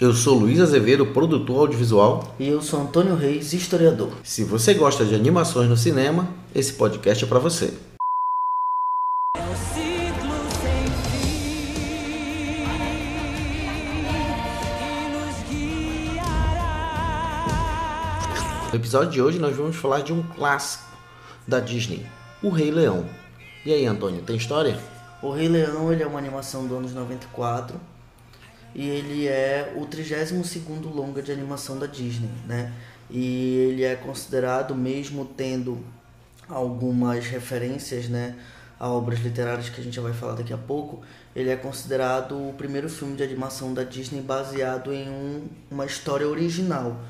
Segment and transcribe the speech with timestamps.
[0.00, 2.34] Eu sou Luiz Azevedo, produtor audiovisual.
[2.38, 4.10] E eu sou Antônio Reis, historiador.
[4.22, 7.72] Se você gosta de animações no cinema, esse podcast é para você.
[18.74, 20.82] No episódio de hoje nós vamos falar de um clássico
[21.46, 22.04] da Disney,
[22.42, 23.08] O Rei Leão.
[23.64, 24.76] E aí, Antônio, tem história?
[25.22, 27.80] O Rei Leão ele é uma animação do anos 94
[28.74, 32.72] e ele é o 32º longa de animação da Disney, né?
[33.08, 35.78] E ele é considerado, mesmo tendo
[36.48, 38.34] algumas referências, né,
[38.80, 41.00] a obras literárias que a gente vai falar daqui a pouco,
[41.36, 46.26] ele é considerado o primeiro filme de animação da Disney baseado em um, uma história
[46.26, 47.00] original.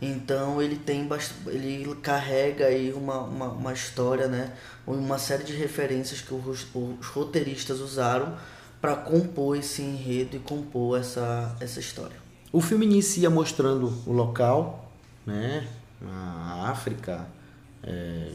[0.00, 1.08] Então ele tem
[1.46, 4.52] ele carrega aí uma, uma, uma história, né,
[4.86, 8.36] uma série de referências que os, os roteiristas usaram
[8.80, 12.16] para compor esse enredo e compor essa, essa história.
[12.52, 14.92] O filme inicia mostrando o local,
[15.26, 15.66] né?
[16.06, 17.26] A África
[17.82, 18.32] é,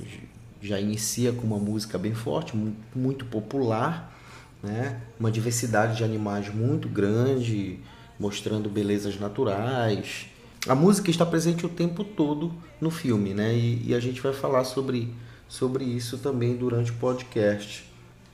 [0.62, 2.54] já inicia com uma música bem forte,
[2.94, 4.14] muito popular,
[4.62, 5.00] né?
[5.20, 7.80] Uma diversidade de animais muito grande,
[8.20, 10.28] mostrando belezas naturais.
[10.68, 13.54] A música está presente o tempo todo no filme, né?
[13.54, 15.12] E, e a gente vai falar sobre,
[15.50, 17.84] sobre isso também durante o podcast.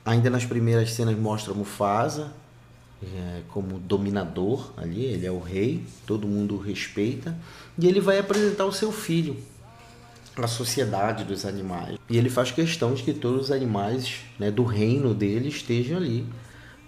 [0.04, 2.32] Ainda nas primeiras cenas mostra Mufasa
[3.02, 7.36] é, como dominador ali, ele é o rei, todo mundo o respeita,
[7.78, 9.36] e ele vai apresentar o seu filho
[10.36, 11.98] à sociedade dos animais.
[12.10, 16.26] E ele faz questão de que todos os animais né, do reino dele estejam ali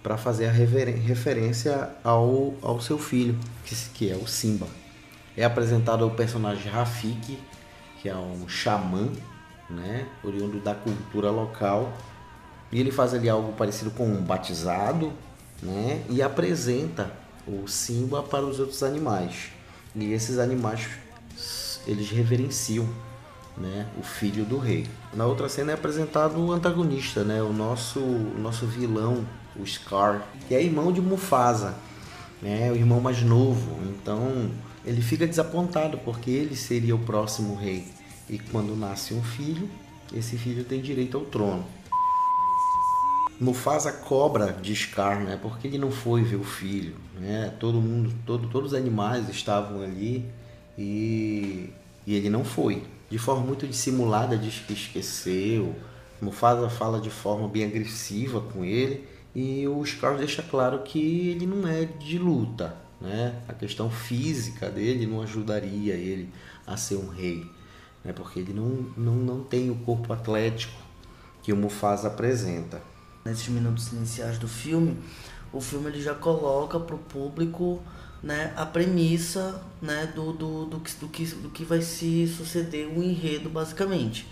[0.03, 4.67] para fazer a referência ao, ao seu filho, que, que é o Simba.
[5.35, 7.39] É apresentado o personagem Rafiki,
[8.01, 9.09] que é um xamã,
[9.69, 11.93] né, oriundo da cultura local,
[12.71, 15.11] e ele faz ali algo parecido com um batizado,
[15.61, 16.03] né?
[16.09, 17.11] E apresenta
[17.47, 19.49] o Simba para os outros animais.
[19.95, 20.89] E esses animais
[21.85, 22.87] eles reverenciam,
[23.57, 24.87] né, o filho do rei.
[25.13, 29.25] Na outra cena é apresentado o antagonista, né, o nosso o nosso vilão,
[29.55, 31.75] o Scar, que é irmão de Mufasa,
[32.41, 33.77] né, o irmão mais novo.
[33.83, 34.49] Então,
[34.85, 37.87] ele fica desapontado porque ele seria o próximo rei.
[38.29, 39.69] E quando nasce um filho,
[40.13, 41.65] esse filho tem direito ao trono.
[43.39, 45.37] Mufasa cobra de Scar, né?
[45.41, 47.53] Porque ele não foi ver o filho, né?
[47.59, 50.25] Todo mundo, todo, todos os animais estavam ali
[50.77, 51.69] e,
[52.05, 52.83] e ele não foi.
[53.09, 55.75] De forma muito dissimulada, diz que esqueceu.
[56.21, 61.45] Mufasa fala de forma bem agressiva com ele e o Scar deixa claro que ele
[61.45, 63.41] não é de luta, né?
[63.47, 66.29] A questão física dele não ajudaria ele
[66.65, 67.49] a ser um rei,
[68.03, 68.13] né?
[68.13, 70.79] Porque ele não, não, não tem o corpo atlético
[71.41, 72.81] que o Mufasa apresenta
[73.23, 74.97] nesses minutos iniciais do filme,
[75.53, 77.81] o filme ele já coloca para o público
[78.21, 83.03] né, a premissa né, do, do, do, do, que, do que vai se suceder o
[83.03, 84.27] enredo, basicamente.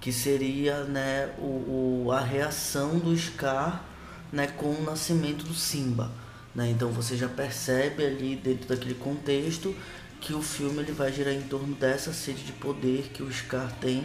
[0.00, 3.84] Que seria né, o, o, a reação do Scar
[4.32, 6.10] né, com o nascimento do Simba.
[6.54, 6.70] Né?
[6.70, 9.74] Então você já percebe ali dentro daquele contexto
[10.20, 13.72] que o filme ele vai girar em torno dessa sede de poder que o Scar
[13.80, 14.04] tem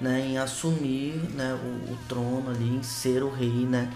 [0.00, 3.90] né, em assumir né, o, o, trono ali, em ser o rei né,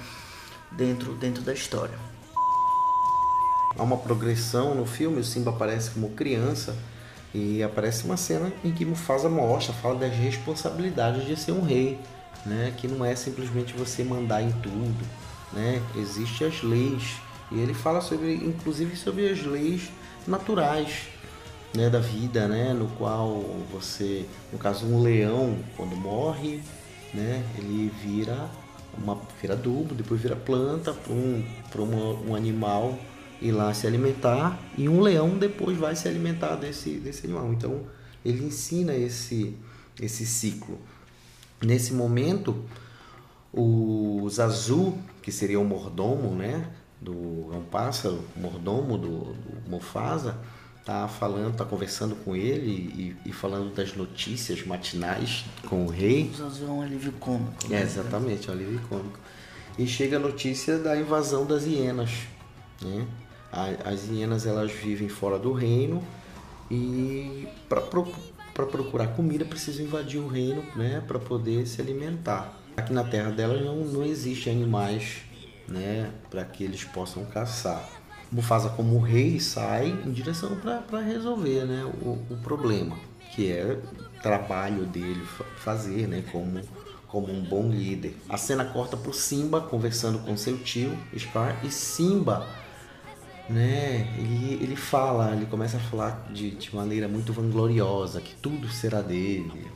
[0.72, 1.98] dentro, dentro da história.
[3.76, 6.74] Há uma progressão no filme, o Simba aparece como criança
[7.34, 12.00] e aparece uma cena em que Mufasa mostra, fala das responsabilidades de ser um rei,
[12.46, 15.04] né, que não é simplesmente você mandar em tudo,
[15.52, 17.20] né, existem as leis
[17.50, 19.90] e ele fala sobre, inclusive sobre as leis
[20.26, 21.08] naturais,
[21.74, 23.42] né, da vida, né, no qual
[23.72, 26.60] você, no caso um leão quando morre,
[27.12, 28.48] né, ele vira
[28.96, 31.44] uma vira adubo, depois vira planta para um,
[31.76, 32.98] um, um animal
[33.40, 37.52] ir lá se alimentar e um leão depois vai se alimentar desse, desse animal.
[37.52, 37.82] Então
[38.24, 39.54] ele ensina esse,
[40.00, 40.78] esse ciclo.
[41.62, 42.64] Nesse momento,
[43.52, 46.68] o Zazu, que seria o mordomo, né,
[47.00, 50.36] do é um pássaro, mordomo do, do Mufasa,
[50.84, 52.70] tá falando, tá conversando com ele
[53.24, 56.30] e, e falando das notícias matinais com o rei.
[56.40, 57.68] É um alívio cômico.
[57.68, 57.80] Né?
[57.80, 59.18] É, exatamente, é um alívio cômico.
[59.78, 62.10] E chega a notícia da invasão das hienas.
[62.82, 63.06] Né?
[63.84, 66.02] As hienas elas vivem fora do reino
[66.70, 71.02] e para procurar comida precisam invadir o reino né?
[71.06, 72.58] para poder se alimentar.
[72.76, 75.27] Aqui na terra delas não, não existe animais
[75.68, 76.10] né?
[76.30, 77.88] para que eles possam caçar.
[78.30, 82.94] Mufasa como rei sai em direção para resolver né, o, o, problema,
[83.34, 83.78] que é
[84.22, 85.24] trabalho dele
[85.56, 86.60] fazer né, como,
[87.06, 88.14] como um bom líder.
[88.28, 92.46] A cena corta para Simba conversando com seu tio Scar e Simba
[93.48, 98.68] né, ele, ele fala, ele começa a falar de, de maneira muito vangloriosa que tudo
[98.68, 99.66] será dele,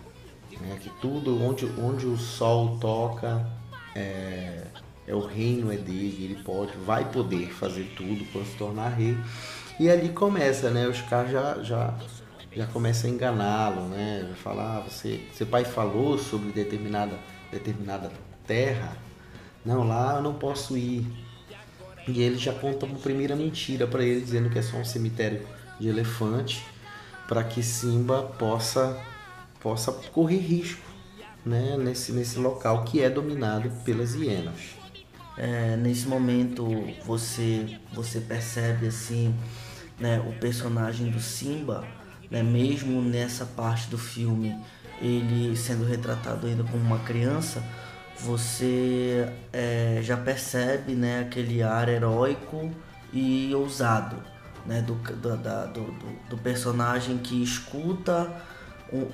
[0.60, 3.46] né, que tudo onde, onde o sol toca
[3.94, 4.66] é,
[5.06, 9.16] é o reino é dele, ele pode, vai poder fazer tudo para se tornar rei.
[9.78, 10.86] E ali começa, né?
[10.86, 11.94] Os caras já, já,
[12.54, 14.32] já começam a enganá-lo, né?
[14.42, 17.18] Falar, ah, você, seu pai falou sobre determinada,
[17.50, 18.12] determinada
[18.46, 18.96] terra,
[19.64, 21.06] não, lá eu não posso ir.
[22.06, 25.46] E ele já conta uma primeira mentira para ele, dizendo que é só um cemitério
[25.78, 26.64] de elefante,
[27.28, 29.00] para que Simba possa,
[29.60, 30.82] possa correr risco
[31.44, 34.81] né, nesse, nesse local que é dominado pelas hienas.
[35.36, 36.66] É, nesse momento
[37.06, 39.34] você você percebe assim
[39.98, 41.84] né, o personagem do Simba,
[42.30, 44.54] né, mesmo nessa parte do filme
[45.00, 47.62] ele sendo retratado ainda como uma criança,
[48.20, 52.70] você é, já percebe né, aquele ar heróico
[53.12, 54.16] e ousado
[54.64, 58.30] né, do, do, do, do personagem que escuta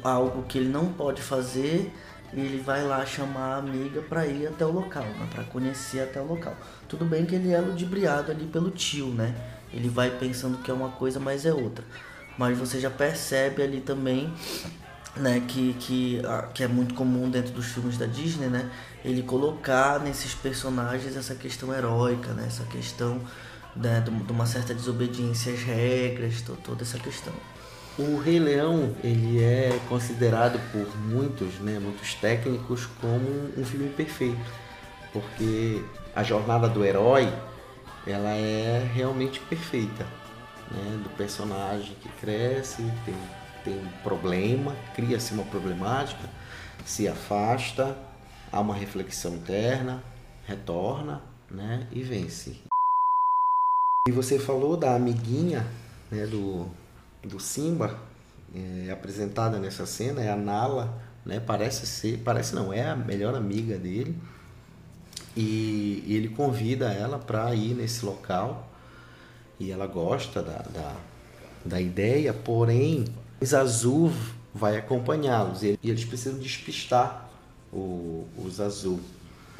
[0.02, 1.92] algo que ele não pode fazer
[2.32, 6.00] e ele vai lá chamar a amiga para ir até o local, né, para conhecer
[6.00, 6.56] até o local.
[6.88, 9.34] Tudo bem que ele é ludibriado ali pelo tio, né?
[9.72, 11.84] Ele vai pensando que é uma coisa, mas é outra.
[12.36, 14.32] Mas você já percebe ali também,
[15.16, 16.22] né, que, que,
[16.54, 18.70] que é muito comum dentro dos filmes da Disney, né?
[19.04, 22.44] Ele colocar nesses personagens essa questão heróica, né?
[22.46, 23.20] Essa questão
[23.74, 27.32] né, de uma certa desobediência às regras, toda essa questão.
[27.98, 34.52] O Rei Leão ele é considerado por muitos, né, muitos técnicos como um filme perfeito,
[35.12, 35.84] porque
[36.14, 37.24] a jornada do herói
[38.06, 40.04] ela é realmente perfeita,
[40.70, 43.16] né, do personagem que cresce, tem,
[43.64, 46.22] tem um problema, cria-se uma problemática,
[46.84, 47.98] se afasta,
[48.52, 50.04] há uma reflexão interna,
[50.46, 51.20] retorna,
[51.50, 52.60] né, e vence.
[54.06, 55.66] E você falou da amiguinha,
[56.12, 56.68] né, do
[57.28, 57.98] do Simba,
[58.54, 60.92] é, apresentada nessa cena, é a Nala,
[61.24, 61.40] né?
[61.40, 64.16] Parece ser, parece não, é a melhor amiga dele.
[65.36, 68.68] E, e ele convida ela para ir nesse local
[69.60, 70.96] e ela gosta da, da,
[71.64, 73.04] da ideia, porém
[73.44, 74.12] Zazu
[74.52, 77.28] vai acompanhá-los e eles precisam despistar
[77.72, 78.98] o, o Zazu.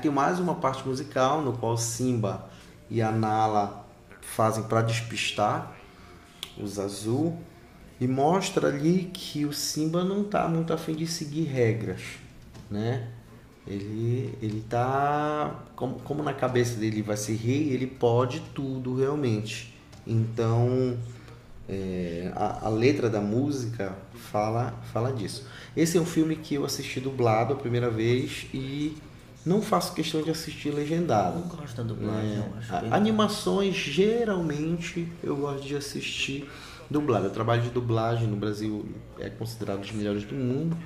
[0.00, 2.48] Tem mais uma parte musical no qual Simba
[2.90, 3.84] e a Nala
[4.20, 5.76] fazem para despistar
[6.56, 7.38] os azul
[8.00, 12.00] e mostra ali que o Simba não está muito afim de seguir regras,
[12.70, 13.08] né?
[13.66, 19.74] Ele, ele tá como, como na cabeça dele vai ser rei, ele pode tudo realmente.
[20.06, 20.96] Então
[21.68, 25.46] é, a, a, letra da música fala, fala disso.
[25.76, 28.96] Esse é um filme que eu assisti dublado a primeira vez e
[29.48, 31.40] não faço questão de assistir legendado.
[31.40, 32.94] Não gosto da dublagem, é, eu acho.
[32.94, 36.48] Animações, geralmente, eu gosto de assistir
[36.90, 37.28] dublado.
[37.28, 38.86] O trabalho de dublagem no Brasil
[39.18, 40.76] é considerado dos melhores do mundo.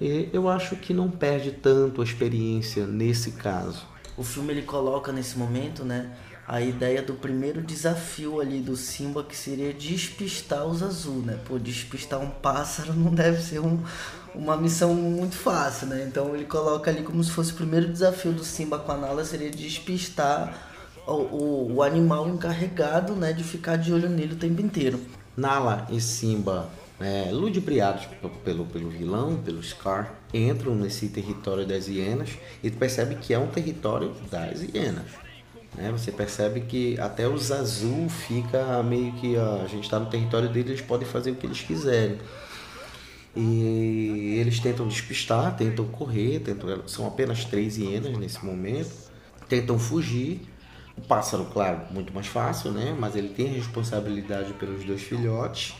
[0.00, 3.86] E eu acho que não perde tanto a experiência nesse caso.
[4.16, 6.10] O filme ele coloca nesse momento, né,
[6.48, 11.38] a ideia do primeiro desafio ali do Simba que seria despistar os azul, né?
[11.44, 13.82] Pô, despistar um pássaro não deve ser um,
[14.34, 16.06] uma missão muito fácil, né?
[16.08, 19.24] Então ele coloca ali como se fosse o primeiro desafio do Simba com a Nala
[19.24, 20.56] seria despistar
[21.06, 25.00] o, o, o animal encarregado, né, de ficar de olho nele o tempo inteiro.
[25.36, 26.68] Nala e Simba,
[27.00, 28.06] é, ludibriados
[28.42, 32.30] pelo, pelo vilão, pelo Scar, entram nesse território das hienas
[32.62, 35.25] e percebe que é um território das hienas.
[35.76, 35.92] Né?
[35.92, 40.48] Você percebe que até os azul fica meio que ó, a gente está no território
[40.48, 42.18] deles, eles podem fazer o que eles quiserem.
[43.34, 48.90] E eles tentam despistar, tentam correr, tentam, são apenas três hienas nesse momento,
[49.46, 50.40] tentam fugir
[50.96, 52.96] o pássaro, claro, muito mais fácil, né?
[52.98, 55.74] Mas ele tem responsabilidade pelos dois filhotes.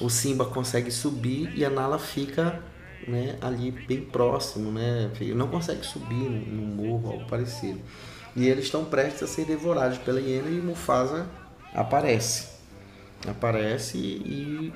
[0.00, 2.62] O Simba consegue subir e a Nala fica
[3.06, 5.10] né, ali bem próximo, né?
[5.34, 7.80] Não consegue subir no, morro, algo parecido.
[8.36, 11.26] E eles estão prestes a ser devorados pela hiena e Mufasa
[11.74, 12.48] aparece.
[13.26, 14.72] Aparece e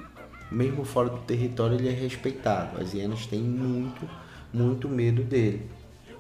[0.51, 2.81] mesmo fora do território ele é respeitado.
[2.81, 4.09] As hienas têm muito,
[4.53, 5.69] muito medo dele.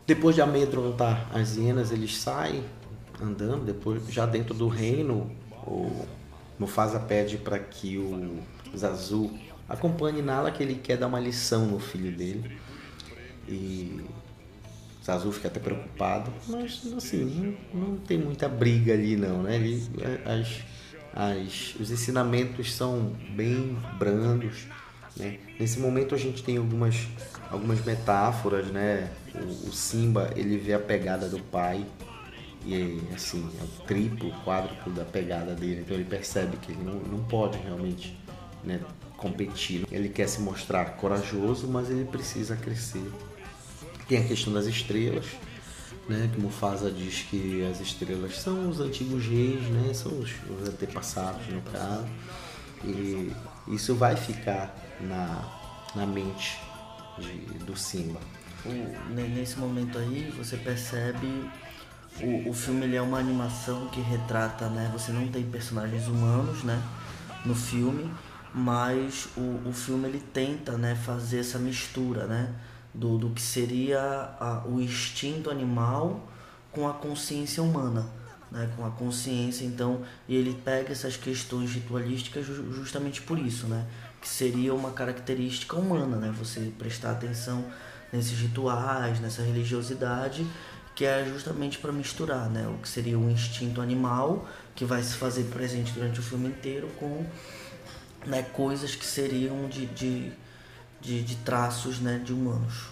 [0.07, 2.65] Depois de amedrontar as hienas, eles saem
[3.21, 5.31] andando, depois já dentro do reino,
[5.65, 6.05] o
[6.59, 8.41] Mufasa pede para que o
[8.77, 9.31] Zazu
[9.69, 12.59] acompanhe Nala que ele quer dar uma lição no filho dele.
[13.49, 14.01] E
[15.05, 19.57] Zazu fica até preocupado, mas assim, não, não tem muita briga ali não, né?
[19.57, 19.83] Ele,
[20.25, 20.63] as
[21.15, 24.67] as, os ensinamentos são bem brandos.
[25.17, 25.39] Né?
[25.61, 27.07] Nesse momento a gente tem algumas,
[27.51, 29.11] algumas metáforas, né?
[29.35, 31.85] O, o Simba ele vê a pegada do pai
[32.65, 36.95] e assim é o triplo, quádruplo da pegada dele, então ele percebe que ele não,
[36.95, 38.17] não pode realmente
[38.65, 38.81] né,
[39.17, 39.85] competir.
[39.91, 43.05] Ele quer se mostrar corajoso, mas ele precisa crescer.
[44.09, 45.27] Tem a questão das estrelas,
[46.09, 50.69] né, que Mufasa diz que as estrelas são os antigos reis, né, são os, os
[50.69, 52.07] antepassados no caso,
[52.85, 53.33] e
[53.69, 55.45] isso vai ficar na,
[55.95, 56.59] na mente
[57.19, 58.21] de, do Simba.
[58.65, 61.27] O, nesse momento aí você percebe
[62.21, 64.91] o, o filme ele é uma animação que retrata, né?
[64.93, 66.83] Você não tem personagens humanos, né?
[67.45, 68.13] No filme,
[68.55, 70.95] mas o, o filme ele tenta, né?
[70.95, 72.53] Fazer essa mistura, né?
[72.95, 74.01] Do, do que seria
[74.39, 76.29] a, o instinto animal
[76.71, 78.07] com a consciência humana,
[78.51, 78.71] né?
[78.77, 83.87] Com a consciência, então, e ele pega essas questões ritualísticas justamente por isso, né?
[84.21, 86.35] Que seria uma característica humana, né?
[86.39, 87.65] Você prestar atenção
[88.13, 90.47] nesses rituais, nessa religiosidade
[90.95, 95.15] que é justamente para misturar né, o que seria o instinto animal, que vai se
[95.15, 97.25] fazer presente durante o filme inteiro, com
[98.27, 100.33] né, coisas que seriam de, de,
[101.03, 102.87] de, de traços né, de humanos.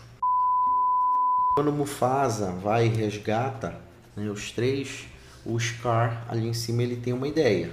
[1.55, 3.81] Quando Mufasa vai e resgata
[4.17, 5.07] né, os três,
[5.47, 7.73] o Scar ali em cima ele tem uma ideia.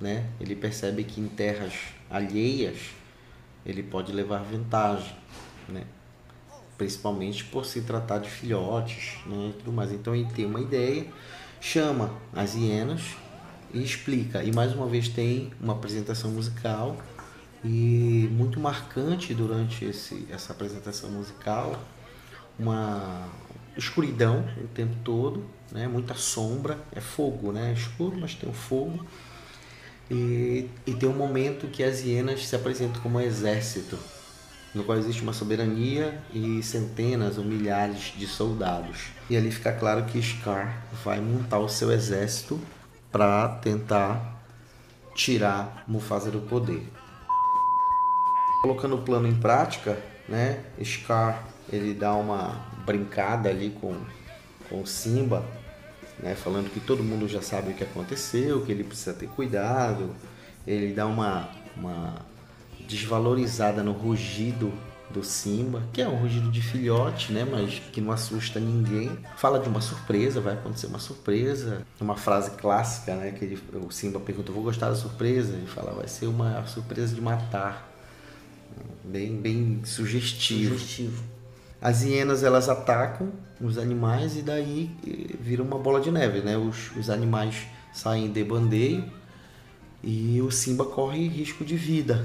[0.00, 0.28] Né?
[0.38, 1.72] Ele percebe que em terras
[2.10, 2.78] alheias
[3.64, 5.16] ele pode levar vantagem.
[5.68, 5.84] Né?
[6.78, 9.92] principalmente por se tratar de filhotes né, e tudo mais.
[9.92, 11.04] Então ele tem uma ideia,
[11.60, 13.16] chama as hienas
[13.74, 14.44] e explica.
[14.44, 16.96] E mais uma vez tem uma apresentação musical
[17.64, 21.78] e muito marcante durante esse, essa apresentação musical,
[22.58, 23.28] uma
[23.76, 28.52] escuridão o tempo todo, né, muita sombra, é fogo, né, é escuro, mas tem o
[28.52, 29.04] fogo.
[30.10, 33.98] E, e tem um momento que as hienas se apresentam como um exército
[34.74, 39.08] no qual existe uma soberania e centenas ou milhares de soldados.
[39.28, 42.60] E ali fica claro que Scar vai montar o seu exército
[43.10, 44.42] para tentar
[45.14, 46.86] tirar Mufasa do poder.
[48.62, 49.98] Colocando o plano em prática,
[50.28, 53.94] né, Scar ele dá uma brincada ali com,
[54.68, 55.44] com Simba,
[56.18, 60.14] né, falando que todo mundo já sabe o que aconteceu, que ele precisa ter cuidado.
[60.66, 62.14] Ele dá uma, uma
[62.86, 64.72] desvalorizada no rugido
[65.10, 69.10] do Simba, que é um rugido de filhote, né, mas que não assusta ninguém.
[69.36, 71.82] Fala de uma surpresa, vai acontecer uma surpresa.
[72.00, 75.92] Uma frase clássica, né, que ele, o Simba pergunta: "Vou gostar da surpresa?" Ele fala:
[75.92, 77.87] "Vai ser uma surpresa de matar."
[79.08, 80.74] Bem bem sugestivo.
[80.74, 81.22] sugestivo.
[81.80, 86.56] As hienas elas atacam os animais e daí eh, vira uma bola de neve, né?
[86.56, 89.04] Os, os animais saem de bandeio
[90.02, 92.24] e o Simba corre risco de vida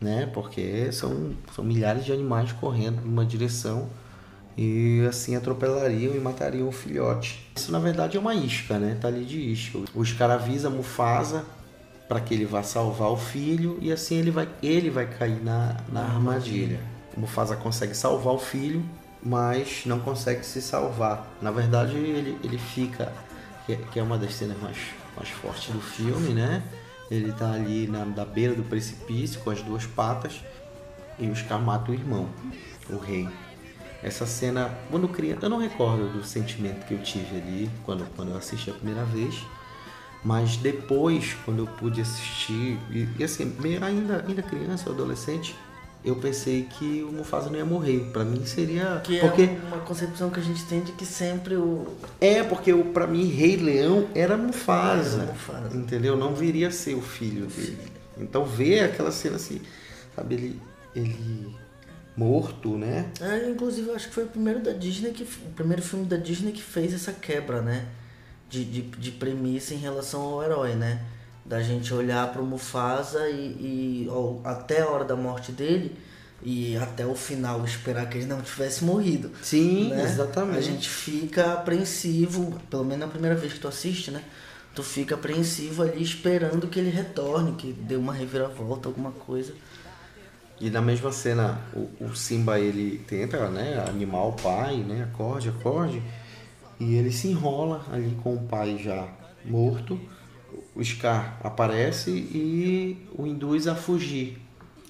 [0.00, 0.26] né?
[0.32, 3.88] Porque são, são milhares de animais correndo numa direção
[4.56, 7.50] e assim atropelariam e matariam o filhote.
[7.54, 8.96] Isso na verdade é uma isca, né?
[9.00, 9.78] Tá ali de isca.
[9.94, 11.44] O Scar avisa Mufasa
[12.10, 15.76] para que ele vá salvar o filho e assim ele vai, ele vai cair na,
[15.92, 16.80] na armadilha.
[17.16, 18.84] O Mufasa consegue salvar o filho,
[19.22, 21.32] mas não consegue se salvar.
[21.40, 23.12] Na verdade ele, ele fica,
[23.64, 24.76] que é uma das cenas mais,
[25.16, 26.64] mais fortes do filme, né?
[27.08, 30.40] Ele tá ali na, na beira do precipício com as duas patas
[31.16, 32.28] e o Scar mata o irmão,
[32.88, 33.28] o rei.
[34.02, 38.30] Essa cena, quando criança, eu não recordo do sentimento que eu tive ali quando, quando
[38.30, 39.40] eu assisti a primeira vez,
[40.24, 45.56] mas depois, quando eu pude assistir, e, e assim, ainda, ainda criança, adolescente,
[46.04, 48.10] eu pensei que o Mufasa não ia morrer.
[48.12, 51.56] Para mim seria que porque é uma concepção que a gente tem de que sempre
[51.56, 51.86] o
[52.20, 56.16] é porque o para mim Rei Leão era Mufasa, era Mufasa, entendeu?
[56.16, 57.78] Não viria a ser o filho dele.
[58.18, 59.60] Então ver aquela cena assim,
[60.16, 60.60] sabe ele
[60.96, 61.54] ele
[62.16, 63.10] morto, né?
[63.20, 66.16] É, inclusive eu acho que foi o primeiro da Disney que o primeiro filme da
[66.16, 67.86] Disney que fez essa quebra, né?
[68.50, 71.00] De, de, de premissa em relação ao herói, né?
[71.44, 75.96] da gente olhar para o Mufasa e, e ó, até a hora da morte dele
[76.42, 79.32] e até o final esperar que ele não tivesse morrido.
[79.42, 80.04] Sim, né?
[80.04, 80.58] exatamente.
[80.58, 84.22] A gente fica apreensivo, pelo menos na primeira vez que tu assiste, né?
[84.74, 89.52] Tu fica apreensivo ali esperando que ele retorne, que dê uma reviravolta, alguma coisa.
[90.60, 95.48] E na mesma cena, o, o Simba ele tenta, né, animar o pai, né, acorde,
[95.48, 96.00] acorde,
[96.80, 99.06] e ele se enrola ali com o pai já
[99.44, 100.00] morto
[100.74, 104.40] o Scar aparece e o induz a fugir.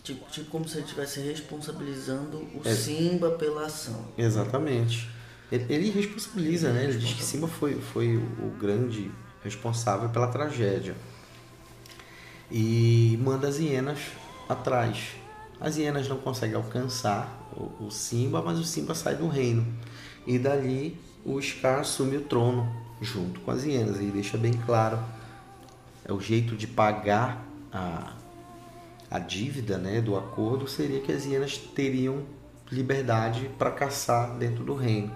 [0.03, 2.75] Tipo, tipo como se ele estivesse responsabilizando o é.
[2.75, 4.07] Simba pela ação.
[4.17, 5.09] Exatamente.
[5.51, 6.85] Ele, ele responsabiliza, né?
[6.85, 9.11] Ele diz que Simba foi, foi o grande
[9.43, 10.95] responsável pela tragédia.
[12.51, 13.99] e manda as hienas
[14.49, 15.13] atrás.
[15.61, 19.67] As hienas não conseguem alcançar o, o Simba, mas o Simba sai do reino.
[20.27, 22.69] E dali o Scar assume o trono
[23.01, 24.99] junto com as hienas e deixa bem claro
[26.05, 28.13] é o jeito de pagar a,
[29.11, 32.25] a dívida né, do acordo seria que as hienas teriam
[32.71, 35.13] liberdade para caçar dentro do reino.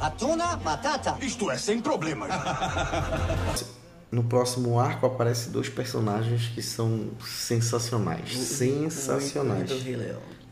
[0.00, 1.16] Atuna batata.
[1.20, 2.30] Isto é sem problemas.
[4.12, 8.36] No próximo arco aparecem dois personagens que são sensacionais.
[8.36, 9.70] sensacionais.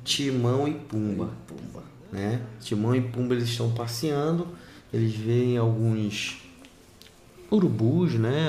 [0.03, 1.29] Timão e Pumba.
[1.47, 1.83] Pumba.
[2.13, 2.43] Né?
[2.61, 4.49] Timão e Pumba eles estão passeando,
[4.93, 6.39] eles veem alguns
[7.51, 8.49] urubus, né?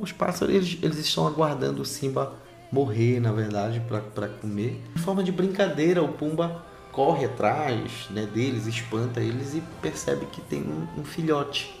[0.00, 2.34] Os pássaros, eles, eles estão aguardando o Simba
[2.70, 4.82] morrer, na verdade, para comer.
[4.94, 10.40] De forma de brincadeira, o Pumba corre atrás né, deles, espanta eles e percebe que
[10.40, 11.74] tem um, um filhote.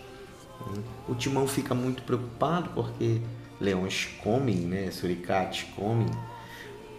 [1.08, 3.20] O Timão fica muito preocupado porque
[3.60, 6.08] leões comem, né, suricates comem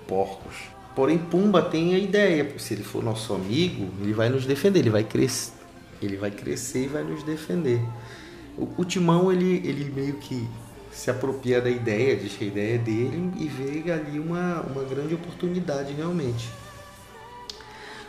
[0.07, 0.55] porcos.
[0.95, 4.89] Porém, Pumba tem a ideia, se ele for nosso amigo, ele vai nos defender, ele
[4.89, 5.53] vai crescer,
[6.01, 7.81] ele vai crescer e vai nos defender.
[8.57, 10.47] O, o Timão ele, ele meio que
[10.91, 14.83] se apropria da ideia, diz que a ideia é dele e vê ali uma, uma
[14.83, 16.49] grande oportunidade realmente.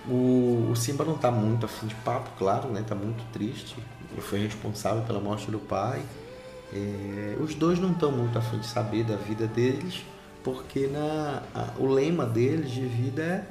[0.08, 2.82] O, o Simba não está muito afim de papo, claro, né?
[2.86, 3.76] Tá muito triste.
[4.12, 6.02] Ele foi responsável pela morte do pai.
[6.72, 10.02] É, os dois não estão muito afim de saber da vida deles,
[10.42, 13.44] porque na, a, o lema deles de vida é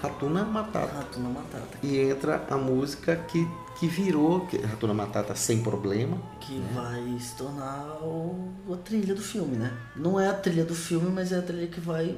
[0.00, 0.94] Ratuna Matata.
[0.94, 1.78] Ratuna Matata.
[1.82, 6.16] E entra a música que, que virou que, Ratuna Matata sem problema.
[6.40, 6.70] Que né?
[6.72, 9.76] vai se tornar o, a trilha do filme, né?
[9.96, 12.16] Não é a trilha do filme, mas é a trilha que vai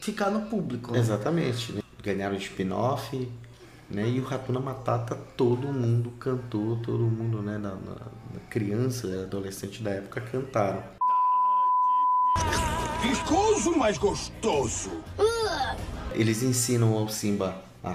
[0.00, 0.92] ficar no público.
[0.92, 0.98] Né?
[0.98, 1.72] Exatamente.
[1.72, 1.82] Né?
[2.02, 3.30] Ganharam spin-off,
[3.90, 4.08] né?
[4.08, 7.58] E o Ratuna Matata todo mundo cantou, todo mundo, né?
[7.58, 7.96] Na, na,
[8.32, 10.82] na criança, adolescente da época cantaram.
[13.08, 14.90] Viscoso, mas gostoso.
[16.14, 17.94] Eles ensinam ao Simba a,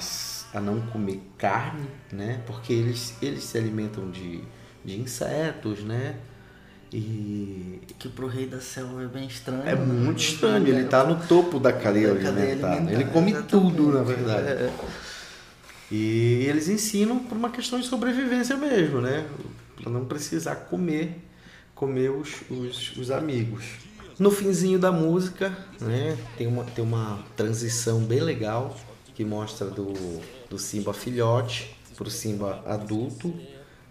[0.54, 2.42] a não comer carne, né?
[2.46, 4.44] Porque eles, eles se alimentam de,
[4.86, 6.16] de insetos, né?
[6.94, 9.68] E que pro rei da selva é bem estranho.
[9.68, 12.72] É muito estranho, ele tá no topo da cadeia, da cadeia alimentar.
[12.72, 12.94] alimentar.
[12.94, 13.76] Ele come Exatamente.
[13.76, 14.48] tudo, na verdade.
[14.48, 14.74] É.
[15.92, 19.26] E eles ensinam por uma questão de sobrevivência mesmo, né?
[19.76, 21.20] Para não precisar comer,
[21.74, 23.66] comer os, os, os amigos.
[24.20, 28.76] No finzinho da música, né, tem uma, tem uma transição bem legal
[29.16, 29.94] que mostra do,
[30.50, 33.34] do Simba filhote para o Simba adulto,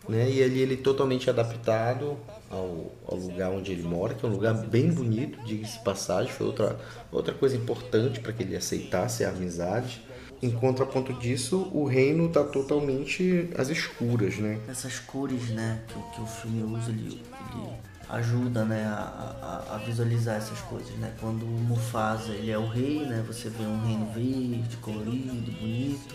[0.07, 2.19] né, e ali ele totalmente adaptado
[2.51, 6.47] ao, ao lugar onde ele mora, que é um lugar bem bonito, diga-se passagem, foi
[6.47, 6.79] outra,
[7.11, 10.03] outra coisa importante para que ele aceitasse a amizade.
[10.43, 14.61] Em contraponto disso, o reino está totalmente às escuras, né?
[14.69, 17.23] Essas cores, né, que, que o filme usa, ele,
[17.55, 17.71] ele
[18.09, 20.95] ajuda né, a, a, a, visualizar essas coisas.
[20.97, 21.13] Né?
[21.21, 26.15] Quando o Mufasa ele é o rei, né, você vê um reino verde, colorido, bonito.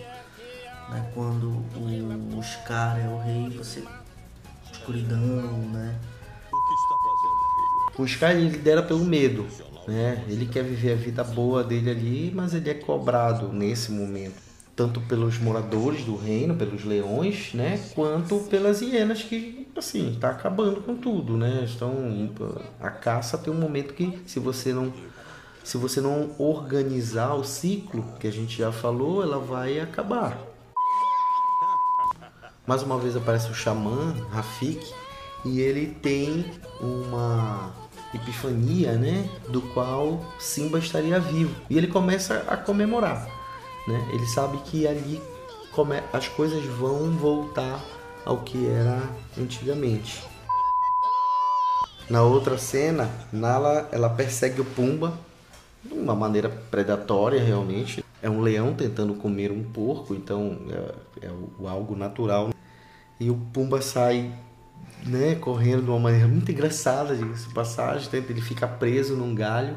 [0.90, 1.12] Né?
[1.14, 3.84] Quando o, o Scar é o rei, você
[4.72, 6.00] escuridão, né?
[6.52, 8.04] O que está fazendo, filho?
[8.04, 9.48] O Scar ele lidera pelo medo,
[9.88, 10.24] né?
[10.28, 15.00] Ele quer viver a vida boa dele ali, mas ele é cobrado nesse momento tanto
[15.02, 20.96] pelos moradores do reino, pelos leões, né, quanto pelas hienas que assim está acabando com
[20.96, 21.64] tudo, né?
[21.64, 21.94] Estão
[22.80, 24.92] a caça tem um momento que se você não
[25.64, 30.38] se você não organizar o ciclo que a gente já falou, ela vai acabar.
[32.68, 34.86] Mais uma vez aparece o xamã Rafik
[35.46, 36.46] e ele tem
[36.82, 37.72] uma
[38.14, 41.56] epifania, né, do qual Simba estaria vivo.
[41.70, 43.28] E ele começa a comemorar
[43.88, 44.10] né?
[44.12, 45.22] Ele sabe que ali
[45.72, 47.84] come, as coisas vão voltar
[48.26, 49.02] ao que era
[49.38, 50.24] antigamente.
[52.10, 55.18] Na outra cena, Nala ela persegue o Pumba
[55.84, 58.04] de uma maneira predatória realmente.
[58.22, 60.58] É um leão tentando comer um porco, então
[61.22, 62.52] é, é algo natural.
[63.20, 64.34] E o Pumba sai
[65.06, 68.08] né, correndo de uma maneira muito engraçada, de passagem.
[68.14, 69.76] Ele fica preso num galho,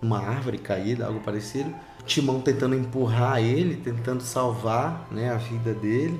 [0.00, 1.72] numa árvore caída, algo parecido.
[2.06, 6.18] Timão tentando empurrar ele, tentando salvar né, a vida dele.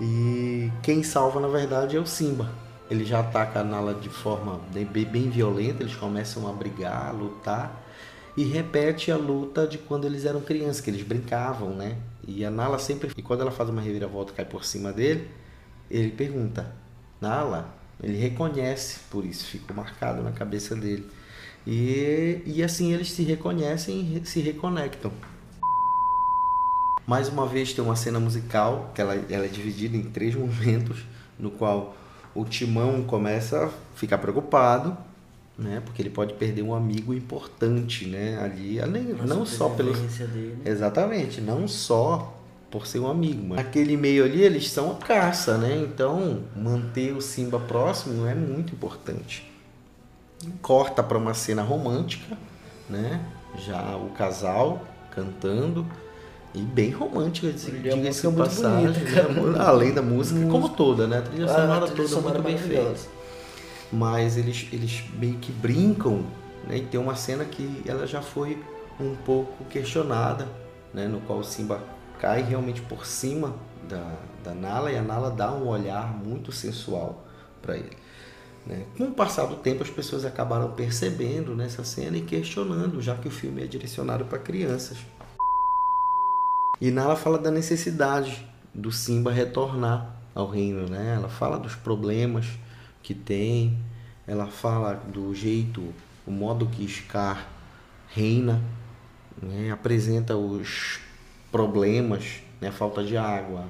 [0.00, 2.50] E quem salva, na verdade, é o Simba.
[2.90, 7.12] Ele já ataca a Nala de forma bem, bem violenta, eles começam a brigar, a
[7.12, 7.80] lutar.
[8.36, 11.96] E repete a luta de quando eles eram crianças, que eles brincavam, né?
[12.26, 13.10] E a Nala sempre.
[13.16, 15.30] E quando ela faz uma reviravolta cai por cima dele,
[15.90, 16.74] ele pergunta:
[17.20, 17.74] Nala?
[18.02, 21.08] Ele reconhece por isso, ficou marcado na cabeça dele.
[21.66, 25.12] E, e assim eles se reconhecem e se reconectam.
[27.06, 31.04] Mais uma vez tem uma cena musical que ela, ela é dividida em três momentos,
[31.38, 31.96] no qual
[32.34, 34.96] o Timão começa a ficar preocupado,
[35.58, 35.82] né?
[35.84, 38.38] Porque ele pode perder um amigo importante, né?
[38.42, 40.58] Ali, além, não só pelo dele.
[40.64, 42.38] Exatamente, não só
[42.70, 45.76] por ser um amigo, mas naquele meio ali eles são a caça, né?
[45.76, 49.51] Então manter o Simba próximo é muito importante.
[50.60, 52.36] Corta para uma cena romântica,
[52.88, 53.20] né?
[53.56, 55.86] Já o casal cantando
[56.54, 58.92] e bem romântica, diga-se música é de muito passagem.
[58.92, 59.62] bonita?
[59.62, 61.18] Além da música, como toda, né?
[61.18, 63.08] A trilha Ah, sonora a trilha toda sonora muito bem é maravilhosa.
[63.08, 63.10] feita
[63.90, 66.26] mas eles, eles meio que brincam,
[66.64, 66.78] né?
[66.78, 68.62] E tem uma cena que ela já foi
[68.98, 70.48] um pouco questionada,
[70.92, 71.06] né?
[71.08, 71.82] No qual o Simba
[72.18, 73.54] cai realmente por cima
[73.88, 77.24] da, da Nala e a Nala dá um olhar muito sensual
[77.60, 77.96] para ele.
[78.66, 78.84] Né?
[78.96, 83.28] Com o passar do tempo, as pessoas acabaram percebendo nessa cena e questionando, já que
[83.28, 84.98] o filme é direcionado para crianças.
[86.80, 91.14] E Nala fala da necessidade do Simba retornar ao reino, né?
[91.16, 92.46] Ela fala dos problemas
[93.02, 93.78] que tem,
[94.26, 95.92] ela fala do jeito,
[96.26, 97.48] o modo que Scar
[98.08, 98.62] reina,
[99.40, 99.70] né?
[99.70, 101.00] apresenta os
[101.50, 102.68] problemas, né?
[102.68, 103.66] a falta de água,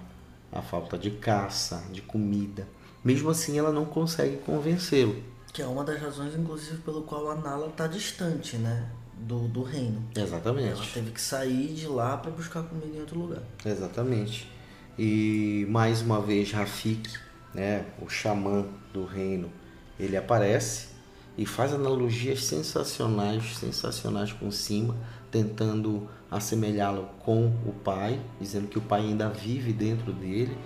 [0.50, 2.66] a falta de caça, de comida.
[3.04, 5.16] Mesmo assim, ela não consegue convencê-lo.
[5.52, 8.88] Que é uma das razões, inclusive, pelo qual a Nala tá distante, né?
[9.18, 10.02] Do, do reino.
[10.14, 10.92] Ela Exatamente.
[10.92, 13.42] teve que sair de lá para buscar comida em outro lugar.
[13.64, 14.50] Exatamente.
[14.98, 17.10] E mais uma vez Rafik,
[17.54, 19.50] né, o xamã do reino,
[19.98, 20.88] ele aparece
[21.36, 24.96] e faz analogias sensacionais, sensacionais com Simba,
[25.30, 30.56] tentando assemelhá-lo com o pai, dizendo que o pai ainda vive dentro dele.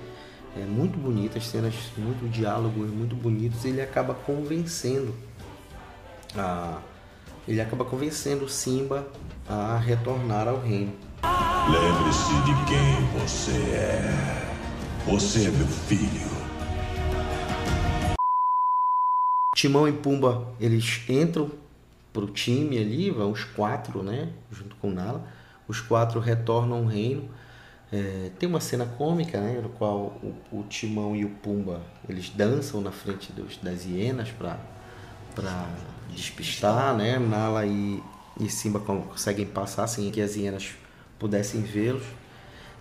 [0.57, 3.65] É muito bonito, as cenas, muito diálogos muito bonitos.
[3.65, 5.15] E ele acaba convencendo
[6.35, 6.81] a,
[7.47, 9.07] ele acaba convencendo Simba
[9.49, 10.93] a retornar ao reino.
[11.69, 14.37] Lembre-se de quem você é.
[15.07, 16.37] Você é meu filho.
[19.55, 21.51] Timão e Pumba, eles entram
[22.13, 24.31] pro time ali, vão os quatro, né?
[24.51, 25.27] Junto com Nala.
[25.69, 27.29] Os quatro retornam ao reino.
[27.93, 29.61] É, tem uma cena cômica, né?
[29.63, 34.31] No qual o, o Timão e o Pumba, eles dançam na frente dos, das hienas
[34.31, 34.59] para
[35.35, 35.69] para
[36.11, 37.19] despistar, né?
[37.19, 38.03] Nala e,
[38.41, 40.75] e Simba con- conseguem passar sem que as hienas
[41.19, 42.05] pudessem vê-los.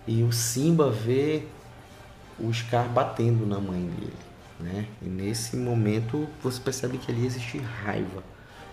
[0.06, 1.44] E o Simba vê
[2.38, 4.12] o Scar batendo na mãe dele,
[4.60, 4.86] né?
[5.02, 8.22] E nesse momento você percebe que ali existe raiva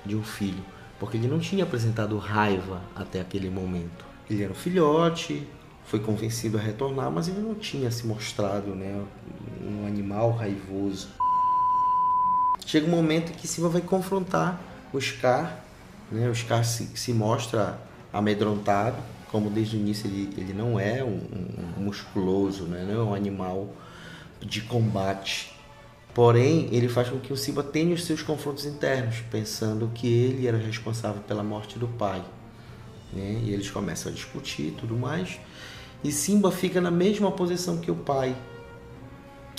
[0.06, 0.63] de um filho,
[1.00, 4.06] porque ele não tinha apresentado raiva até aquele momento.
[4.30, 5.48] Ele era um filhote,
[5.86, 9.04] foi convencido a retornar, mas ele não tinha se mostrado, né,
[9.62, 11.08] um animal raivoso.
[12.65, 14.60] Chega um momento em que Simba vai confrontar
[14.91, 15.60] o Scar,
[16.12, 16.30] né?
[16.30, 17.78] O Scar se, se mostra
[18.12, 18.98] amedrontado,
[19.32, 21.19] como desde o início ele, ele não é um,
[21.78, 22.86] um- musculoso, né?
[22.88, 23.69] Não é um animal
[24.39, 25.52] de combate.
[26.13, 30.48] Porém, ele faz com que o Simba tenha os seus confrontos internos, pensando que ele
[30.48, 32.24] era responsável pela morte do pai.
[33.12, 33.41] Né?
[33.43, 35.39] E eles começam a discutir tudo mais.
[36.04, 38.36] E Simba fica na mesma posição que o pai.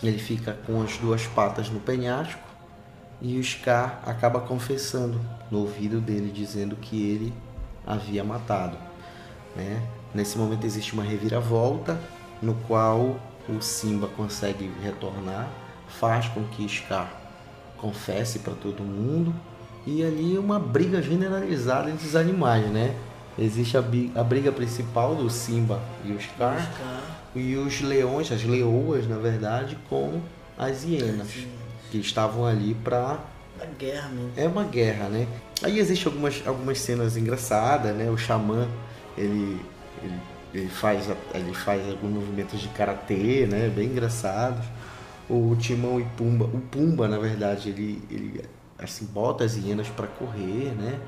[0.02, 2.40] Ele fica com as duas patas no penhasco
[3.20, 7.32] e o Scar acaba confessando no ouvido dele, dizendo que ele
[7.86, 8.76] havia matado.
[9.56, 9.82] Né?
[10.14, 11.98] Nesse momento existe uma reviravolta,
[12.42, 15.48] no qual o Simba consegue retornar,
[15.88, 17.10] faz com que Scar
[17.78, 19.34] confesse para todo mundo
[19.86, 22.94] e ali uma briga generalizada entre os animais, né?
[23.38, 26.70] Existe a, a briga principal do Simba e o Scar
[27.34, 30.20] e os leões, as leoas, na verdade, com
[30.56, 31.28] as hienas
[31.90, 33.18] que estavam ali para
[33.60, 34.32] A guerra mesmo.
[34.36, 35.26] é uma guerra, né?
[35.62, 38.08] Aí existem algumas, algumas cenas engraçadas, né?
[38.08, 38.68] O xamã,
[39.18, 39.60] ele,
[40.02, 40.20] ele,
[40.52, 43.68] ele faz, ele faz alguns movimentos de karatê, né?
[43.74, 44.64] Bem engraçados.
[45.28, 48.44] O Timão e Pumba, o Pumba, na verdade, ele, ele
[48.78, 51.00] assim, bota as hienas para correr, né?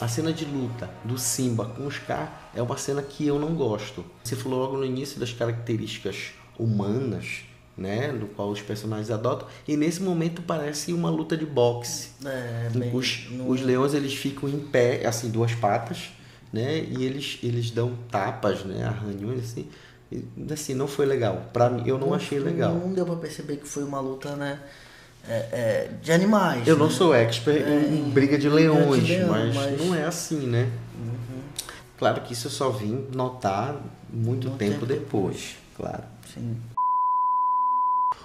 [0.00, 3.54] A cena de luta do Simba com o Scar é uma cena que eu não
[3.54, 4.04] gosto.
[4.22, 7.40] Você falou logo no início das características humanas,
[7.76, 12.10] né, do qual os personagens adotam, e nesse momento parece uma luta de boxe.
[12.24, 16.10] É, bem, Os, não- os leões eles ficam em pé, assim, duas patas,
[16.52, 19.66] né, e eles eles dão tapas, né, arranhões assim.
[20.12, 21.50] E, assim, não foi legal.
[21.52, 22.74] Pra mim, eu não achei legal.
[22.74, 24.60] Não deu pra perceber que foi uma luta, né?
[25.28, 26.66] É, é, de animais.
[26.66, 26.92] Eu não né?
[26.92, 30.46] sou expert em, em briga de briga de leões, leão, mas, mas- não é assim,
[30.46, 30.70] né?
[31.98, 33.74] Claro que isso eu só vim notar
[34.10, 36.02] muito Muito tempo tempo depois, claro.
[36.32, 36.56] Sim.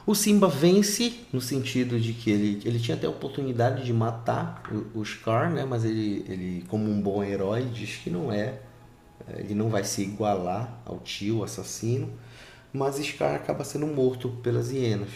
[0.06, 4.64] O Simba vence no sentido de que ele, ele tinha até a oportunidade de matar
[4.96, 5.64] o, o Scar, né?
[5.64, 8.60] Mas ele, ele, como um bom herói, diz que não é.
[9.38, 12.10] Ele não vai se igualar ao tio assassino.
[12.74, 15.10] Mas Scar acaba sendo morto pelas hienas.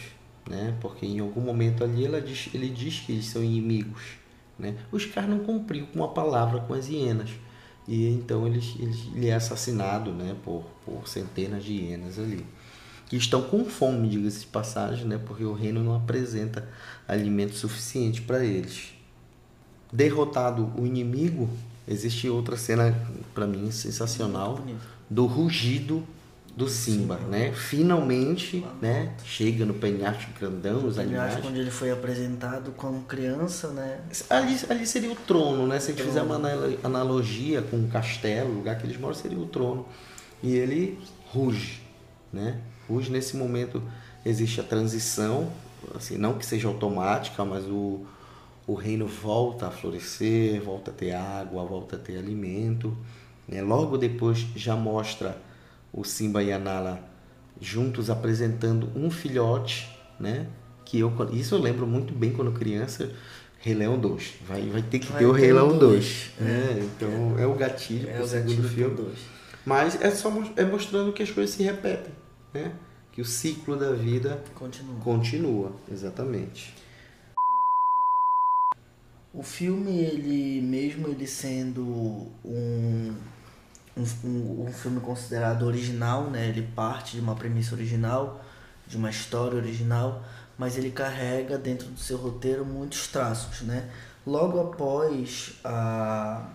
[0.49, 0.75] Né?
[0.81, 4.01] Porque em algum momento ali ela diz, ele diz que eles são inimigos,
[4.57, 4.75] né?
[4.91, 7.29] O Scar não cumpriu com a palavra com as hienas
[7.87, 10.35] e então ele, ele, ele é assassinado, né?
[10.43, 12.45] Por, por centenas de hienas ali
[13.07, 15.19] que estão com fome, diga-se de passagem, né?
[15.23, 16.67] Porque o reino não apresenta
[17.07, 18.93] alimento suficiente para eles.
[19.91, 21.49] Derrotado o inimigo,
[21.87, 22.95] existe outra cena
[23.33, 24.59] para mim sensacional
[25.09, 26.03] do rugido
[26.55, 27.51] do Simba, Sim, né?
[27.51, 29.13] Finalmente, né?
[29.25, 31.43] Chega no penhasco grandão, os animais.
[31.45, 33.99] onde ele foi apresentado como criança, né?
[34.29, 35.79] Ali, ali seria o trono, né?
[35.81, 36.39] Se a gente fizer uma
[36.81, 39.85] analogia com um castelo, o lugar que eles moram seria o trono.
[40.41, 41.81] E ele ruge,
[42.31, 42.61] né?
[42.87, 43.83] Ruge nesse momento
[44.25, 45.51] existe a transição,
[45.93, 48.05] assim, não que seja automática, mas o,
[48.65, 52.95] o reino volta a florescer, volta a ter água, volta a ter alimento.
[53.45, 53.61] Né?
[53.61, 55.37] Logo depois já mostra
[55.95, 56.99] o Simba e a Nala
[57.59, 60.47] juntos apresentando um filhote, né?
[60.83, 63.11] Que eu, isso eu lembro muito bem quando criança.
[63.59, 64.33] Rei Leão 2.
[64.45, 66.31] Vai, vai ter que vai ter o Rei Leão 2.
[66.39, 66.43] É.
[66.43, 68.95] É, então é o gatilho é o segundo filme.
[68.95, 69.17] Dois.
[69.65, 72.13] Mas é só é mostrando que as coisas se repetem,
[72.53, 72.73] né?
[73.11, 74.99] Que o ciclo da vida continua.
[74.99, 76.75] Continua, exatamente.
[79.33, 83.15] O filme, ele mesmo ele sendo um
[83.97, 86.47] um, um, filme considerado original, né?
[86.49, 88.43] Ele parte de uma premissa original,
[88.87, 90.23] de uma história original,
[90.57, 93.89] mas ele carrega dentro do seu roteiro muitos traços, né?
[94.25, 96.49] Logo após a,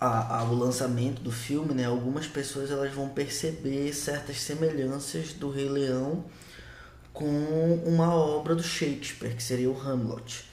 [0.00, 1.84] a, a, o lançamento do filme, né?
[1.84, 6.24] Algumas pessoas elas vão perceber certas semelhanças do Rei Leão
[7.12, 10.49] com uma obra do Shakespeare, que seria o Hamlet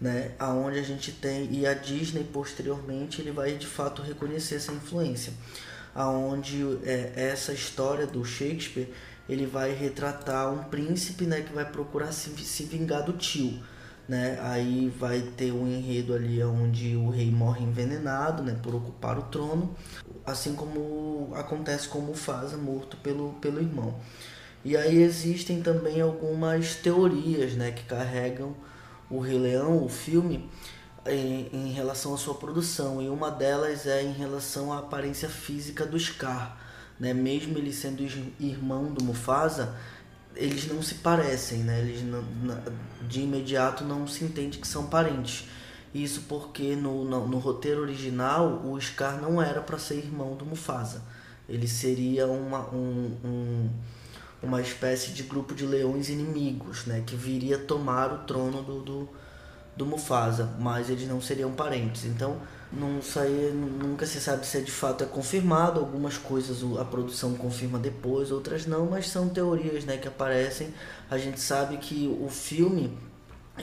[0.00, 0.32] né?
[0.38, 5.32] Aonde a gente tem e a Disney posteriormente ele vai de fato reconhecer essa influência,
[5.94, 8.88] aonde é, essa história do Shakespeare
[9.28, 13.62] ele vai retratar um príncipe, né, que vai procurar se, se vingar do tio,
[14.08, 14.38] né?
[14.40, 19.22] Aí vai ter um enredo ali onde o rei morre envenenado, né, por ocupar o
[19.24, 19.76] trono,
[20.24, 23.94] assim como acontece com Mufasa morto pelo pelo irmão.
[24.64, 28.54] E aí existem também algumas teorias, né, que carregam
[29.10, 30.48] o Rei Leão, o filme,
[31.06, 33.00] em, em, relação à sua produção.
[33.00, 36.58] E uma delas é em relação à aparência física do Scar.
[36.98, 37.14] Né?
[37.14, 38.02] Mesmo ele sendo
[38.40, 39.76] irmão do Mufasa,
[40.34, 41.80] eles não se parecem, né?
[41.80, 42.22] Eles não,
[43.08, 45.48] de imediato não se entende que são parentes.
[45.94, 50.44] Isso porque no, no, no roteiro original o Scar não era para ser irmão do
[50.44, 51.02] Mufasa.
[51.48, 53.70] Ele seria uma, um, um
[54.42, 59.08] uma espécie de grupo de leões inimigos, né, que viria tomar o trono do, do,
[59.76, 62.04] do Mufasa, mas eles não seriam parentes.
[62.04, 62.40] Então,
[62.72, 65.80] não sai, nunca se sabe se é de fato é confirmado.
[65.80, 70.72] Algumas coisas a produção confirma depois, outras não, mas são teorias, né, que aparecem.
[71.10, 72.96] A gente sabe que o filme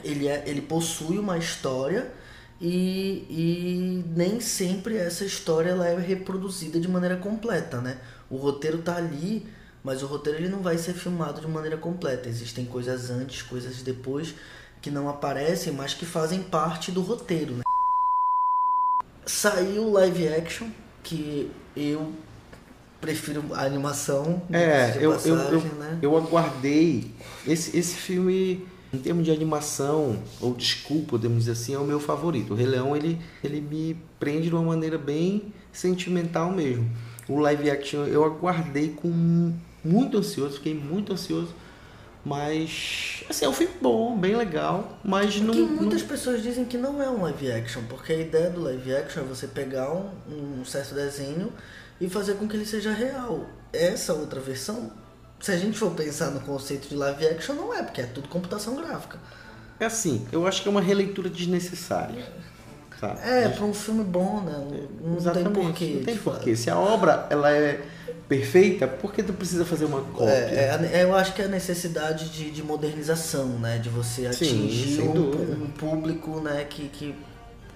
[0.04, 2.12] ele, é, ele possui uma história
[2.60, 7.98] e, e nem sempre essa história ela é reproduzida de maneira completa, né?
[8.28, 9.46] O roteiro tá ali
[9.86, 12.28] mas o roteiro ele não vai ser filmado de maneira completa.
[12.28, 14.34] Existem coisas antes, coisas depois
[14.82, 17.54] que não aparecem, mas que fazem parte do roteiro.
[17.54, 17.62] Né?
[19.24, 20.66] Saiu live action,
[21.04, 22.12] que eu
[23.00, 24.42] prefiro a animação.
[24.52, 25.98] É, eu, passagem, eu, eu, né?
[26.02, 27.14] eu aguardei.
[27.46, 32.00] Esse, esse filme, em termos de animação, ou desculpa, podemos dizer assim, é o meu
[32.00, 32.54] favorito.
[32.54, 36.90] O Rei Leão, ele, ele me prende de uma maneira bem sentimental mesmo.
[37.28, 39.52] O live action eu aguardei com
[39.86, 41.54] muito ansioso, fiquei muito ansioso.
[42.24, 45.54] Mas, assim, é um filme bom, bem legal, mas não...
[45.54, 46.08] Que muitas não...
[46.08, 49.24] pessoas dizem que não é um live action, porque a ideia do live action é
[49.24, 50.10] você pegar um,
[50.60, 51.52] um certo desenho
[52.00, 53.46] e fazer com que ele seja real.
[53.72, 54.90] Essa outra versão,
[55.38, 58.28] se a gente for pensar no conceito de live action, não é, porque é tudo
[58.28, 59.20] computação gráfica.
[59.78, 62.26] É assim, eu acho que é uma releitura desnecessária.
[63.00, 63.14] Tá?
[63.22, 64.66] É, para um filme bom, né?
[65.00, 65.94] Não Exatamente, tem porquê.
[65.98, 66.56] Não tem porquê.
[66.56, 67.86] Se a obra ela é
[68.28, 70.30] perfeita, por que tu precisa fazer uma cópia?
[70.30, 73.78] É, é, eu acho que é a necessidade de, de modernização, né?
[73.78, 76.64] De você atingir Sim, um, um, público né?
[76.64, 77.14] que, que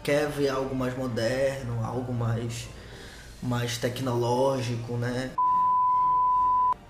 [0.02, 2.68] quer ver algo mais moderno, algo mais,
[3.42, 5.30] mais tecnológico, né?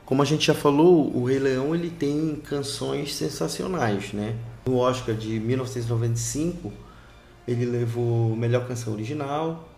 [0.07, 4.35] Como a gente já falou, o Rei Leão ele tem canções sensacionais, né?
[4.67, 6.73] No Oscar de 1995,
[7.47, 9.70] ele levou melhor canção original,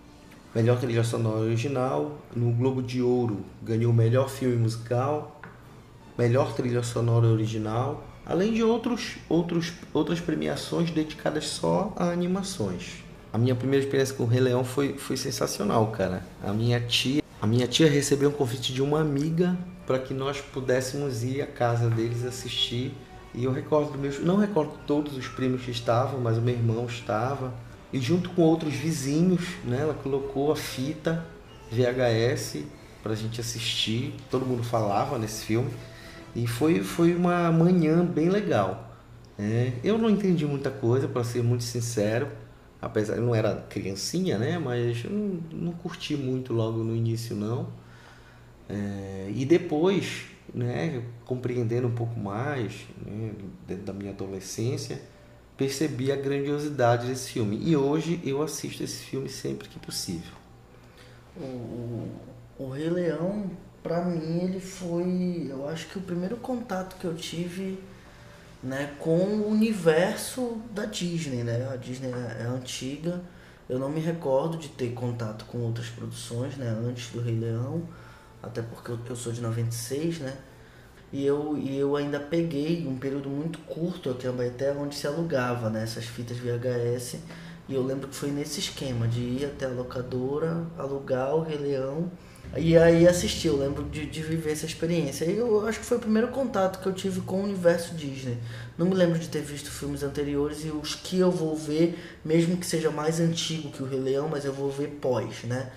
[0.55, 2.19] melhor trilha sonora original.
[2.35, 5.41] No Globo de Ouro ganhou melhor filme musical,
[6.17, 13.03] melhor trilha sonora original, além de outros, outros, outras premiações dedicadas só a animações.
[13.33, 16.23] A minha primeira experiência com o Rei Leão foi, foi sensacional, cara.
[16.43, 20.41] A minha tia, a minha tia recebeu um convite de uma amiga para que nós
[20.41, 22.95] pudéssemos ir à casa deles assistir
[23.35, 26.85] E eu recordo meus, não recordo todos os primos que estavam, mas o meu irmão
[26.85, 27.53] estava.
[27.93, 31.27] E junto com outros vizinhos, né, ela colocou a fita
[31.71, 32.65] VHS
[33.03, 34.15] para a gente assistir.
[34.31, 35.71] Todo mundo falava nesse filme.
[36.35, 38.97] E foi, foi uma manhã bem legal.
[39.39, 42.29] É, eu não entendi muita coisa, para ser muito sincero.
[42.81, 44.59] Apesar, eu não era criancinha, né?
[44.59, 47.69] Mas eu não, não curti muito logo no início, não.
[48.69, 50.25] É, e depois,
[50.55, 53.33] né, compreendendo um pouco mais, né,
[53.67, 55.01] dentro da minha adolescência,
[55.63, 57.57] percebi a grandiosidade desse filme.
[57.63, 60.33] E hoje eu assisto esse filme sempre que possível.
[61.37, 62.09] O,
[62.59, 63.49] o, Rei Leão,
[63.81, 67.79] para mim, ele foi, eu acho que o primeiro contato que eu tive
[68.61, 71.69] né, com o universo da Disney, né?
[71.73, 73.23] A Disney é, é antiga.
[73.69, 77.89] Eu não me recordo de ter contato com outras produções, né, antes do Rei Leão,
[78.43, 80.37] até porque eu, eu sou de 96, né?
[81.13, 85.07] E eu, e eu ainda peguei um período muito curto aqui em Abaeté, onde se
[85.07, 87.17] alugava né, essas fitas VHS.
[87.69, 91.59] E eu lembro que foi nesse esquema de ir até a locadora, alugar o Rei
[91.59, 92.11] Leão
[92.57, 93.49] e aí assistir.
[93.49, 95.27] Eu lembro de, de viver essa experiência.
[95.27, 98.39] E eu acho que foi o primeiro contato que eu tive com o universo Disney.
[98.79, 102.57] Não me lembro de ter visto filmes anteriores e os que eu vou ver, mesmo
[102.57, 105.71] que seja mais antigo que o Rei Leão, mas eu vou ver pós, né?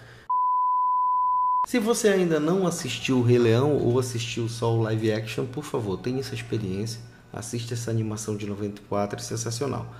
[1.65, 5.63] Se você ainda não assistiu o Rei Leão ou assistiu só o live action, por
[5.63, 6.99] favor, tenha essa experiência.
[7.33, 9.91] Assista essa animação de 94, é sensacional.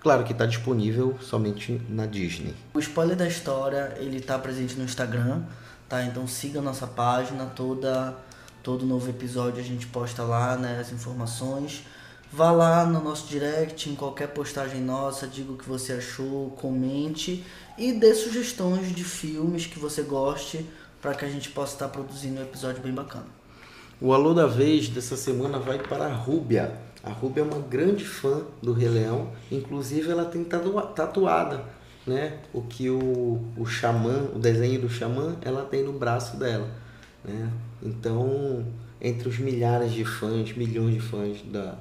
[0.00, 2.54] Claro que está disponível somente na Disney.
[2.74, 5.44] O spoiler da história ele está presente no Instagram,
[5.88, 6.04] tá?
[6.04, 8.14] Então siga a nossa página, toda
[8.62, 11.84] todo novo episódio a gente posta lá, né, as informações.
[12.30, 17.42] Vá lá no nosso direct, em qualquer postagem nossa, diga o que você achou, comente
[17.78, 20.66] e dê sugestões de filmes que você goste
[21.00, 23.26] para que a gente possa estar produzindo um episódio bem bacana.
[24.00, 26.72] O alô da vez dessa semana vai para a Rúbia.
[27.02, 31.64] A Rúbia é uma grande fã do Rei Leão, inclusive ela tem tatuada,
[32.06, 32.38] né?
[32.52, 36.68] O que o, o xamã, o desenho do xamã, ela tem no braço dela,
[37.24, 37.50] né?
[37.82, 38.64] Então,
[39.00, 41.76] entre os milhares de fãs, milhões de fãs da,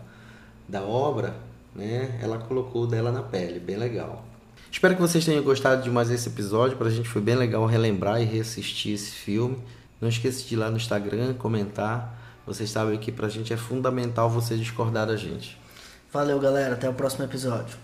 [0.67, 1.35] da obra,
[1.75, 2.19] né?
[2.21, 4.26] Ela colocou dela na pele, bem legal.
[4.71, 6.77] Espero que vocês tenham gostado de mais esse episódio.
[6.77, 9.57] Para a gente foi bem legal relembrar e reassistir esse filme.
[9.99, 12.15] Não esqueça de ir lá no Instagram, comentar.
[12.45, 15.57] Vocês sabem que para a gente é fundamental você discordar da gente.
[16.13, 16.75] Valeu, galera.
[16.75, 17.77] Até o próximo episódio.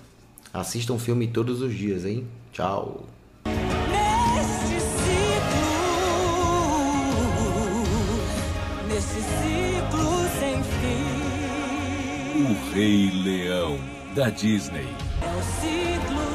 [0.53, 2.27] Assistam um filme todos os dias, hein?
[2.51, 3.05] Tchau.
[3.45, 5.83] Neste ciclo,
[8.87, 11.23] neste ciclo sem fim.
[12.43, 13.79] O Rei Leão
[14.15, 14.87] da Disney.
[15.21, 16.32] É um ciclo.